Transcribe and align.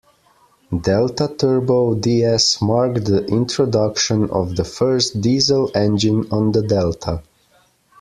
Delta 0.81 1.27
turbo 1.27 1.93
ds 1.93 2.59
marked 2.59 3.05
the 3.05 3.23
introduction 3.27 4.31
of 4.31 4.55
the 4.55 4.63
first 4.63 5.21
diesel 5.21 5.69
engine 5.75 6.25
on 6.31 6.51
the 6.53 6.63
Delta. 6.63 7.21